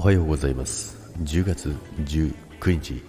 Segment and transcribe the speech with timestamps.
[0.00, 0.96] おはようございます。
[1.24, 1.76] 10月
[2.06, 2.32] 19
[2.80, 3.02] 日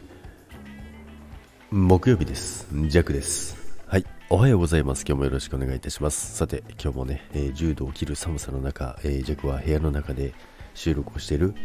[1.72, 2.68] 木曜日です。
[2.70, 3.56] ジャックです。
[3.88, 5.06] はいおはようございます。
[5.08, 6.36] 今日もよろしくお願いいたします。
[6.36, 10.34] さて今日もね、えー、10度を切る寒さの中、えー、ジャックは部屋の中で
[10.74, 11.56] 収録をしている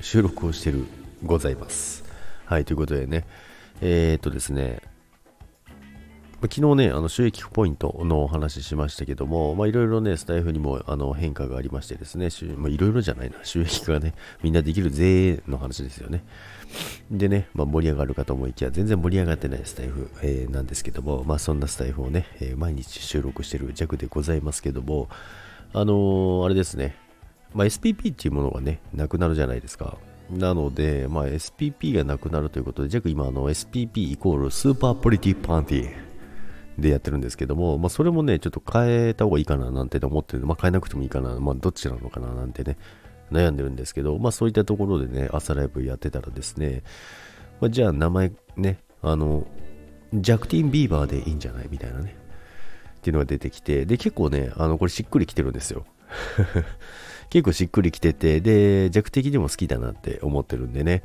[0.00, 0.86] 収録をしている
[1.24, 2.04] ございます。
[2.44, 3.26] はいということでね
[3.80, 4.78] えー、っとですね
[6.50, 12.28] 昨日ね、あの収益ポイントのお話ししましたけども、いろいろね、スタイフにもあの変化がありましてですね、
[12.68, 16.24] いろいろじゃないな、収益がね、みんなできる税の話ですよね。
[17.10, 25.08] でね、まあ、盛り上がるかと思いきや、全然盛り上がってないスタエフ、えー、なんですけども、まあ、そんなスタエフをね、えー、毎日収録してる弱でございますけども、
[25.72, 26.96] あのー、あれですね、
[27.54, 29.98] まあ、SPP っていうものがね、なくなるじゃないですか。
[30.30, 36.11] なので、まあ、SPP がなくなるということで、弱今あの SPP イコールスーパープリティパンティ
[36.78, 42.76] でやってるんですけども、まあ、それもね、ちょっと変えた方がいいかななんて思ってるまあ、変えなくてもいいかな、まあ、どっちなのかななんてね、
[43.30, 46.82] 悩んでるんですけど、まあ、そういったところでね、朝ライブやってたらですね、
[47.60, 49.46] まあ、じゃあ名前ね、あの、
[50.14, 52.16] ジャクティン・ビーバーでいいんじゃないみたいなね、
[52.98, 55.84] っていうのが出てきて、で、結構ね、あの、これしっくりきてるんですよ。
[57.30, 61.02] 結構しっくりきてて、で、弱的にも好きだなって思ってるんでね。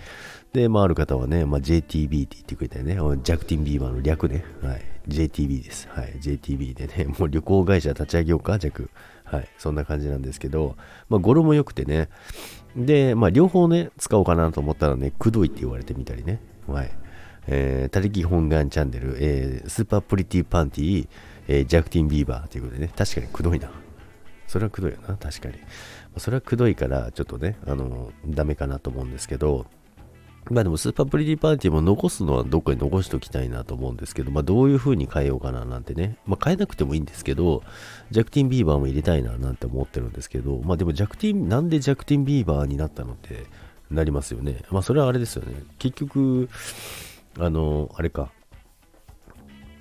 [0.51, 2.95] で、まあ、ある方はね、まあ、JTB って言ってくれたよね。
[3.23, 4.43] ジャクティン・ビーバーの略ね。
[4.61, 4.81] はい。
[5.07, 5.87] JTB です。
[5.89, 6.15] はい。
[6.19, 8.89] JTB でね、 もう旅行会社立ち上げようか、弱。
[9.23, 9.47] はい。
[9.57, 10.75] そんな感じなんですけど、
[11.09, 12.09] まあ、語呂も良くてね。
[12.75, 16.41] で、まあ、両方ね、使おうかなと思ったらね、くどいって言われてみたりね。
[16.67, 16.91] はい。
[17.47, 21.07] えー、他力本願チャンネル、えー、スーパープリティパンティ、
[21.47, 23.71] えー、ジャクティン・ビーバーということでね、確かにくどいな。
[24.47, 25.55] それはくどいよな、確かに。
[26.17, 29.65] それはくどいから、ちょっとね、あの、ダメかなと思うんですけど、
[30.49, 37.63] まあでもスーパープリティパーティーも残すのはどっかに残しておきたいなと思うんですけど、まあどういう風に変えようかななんてね、まあ変えなくてもいいんですけど、
[38.11, 43.45] ジャクティンビーバーも入れたいななんて思ってるんですけど、まあでもジャクティン、なんでジャクティンビーバーになったのって
[43.91, 44.61] なりますよね。
[44.71, 45.53] まあそれはあれですよね。
[45.79, 46.49] 結局、
[47.39, 48.31] あの、あれか。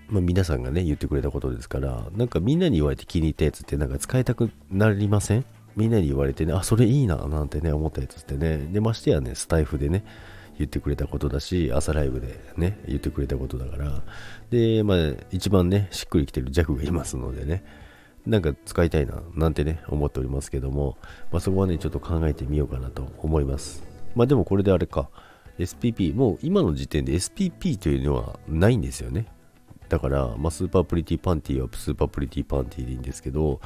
[0.09, 5.45] まあ皆さんがね、言ってくれたことですから、なんかみんなに言われて気に入ったやつってなんか使いたくなりません？
[5.75, 10.05] みんなに言われてね、あ、それいいななんてね、思ったやつってね、でましてやね、スタイフでね、
[10.59, 14.03] 言ってくれたことだし、朝ライブでね、言ってくれたことだから、
[14.49, 14.99] で、まあ、
[15.31, 17.63] 一番ね、しっくりきてる弱がいますのでね、
[18.27, 20.97] なんか使いたいな、なんてね、思っておりますけども、
[21.31, 23.85] まあ、そこはね、ちょっと考えてみようかなと思います。
[24.15, 25.11] まあでもこれであれか、
[25.59, 29.27] SPP、もう今の時点で SPP というのはないんですよね。
[29.89, 33.61] だから、まあ、スーパープリティパンティはスーパープリティパンティでいいんですけど、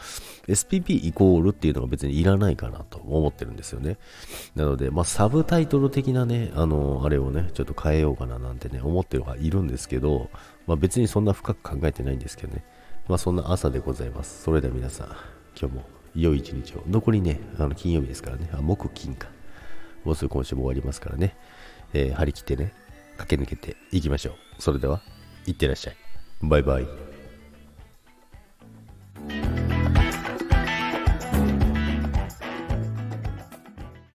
[0.47, 3.97] SPP イコールっていうのが別にいらないかなと思ってるんですよね。
[4.55, 10.31] なので、まあ、サブタイトル的なね、あの、あれをね、ちょっと変えようかななんてね、思ってるはいるんですけど、
[10.67, 12.65] まあ、別にそんな深く考えてないんですけどね。
[13.09, 14.43] まあ、そんな朝でございます。
[14.43, 15.07] それでは皆さん、
[15.59, 16.83] 今日も良い一日を。
[16.89, 19.29] 残りね、あの金曜日ですからね、あ木金か。
[20.05, 21.37] もうすぐ今週も終わりますからね、
[21.93, 22.73] えー、張り切ってね、
[23.19, 24.35] 駆け抜けていきましょう。
[24.59, 25.03] それでは、
[25.47, 26.10] いってらっしゃい。
[26.43, 27.10] バイバイ。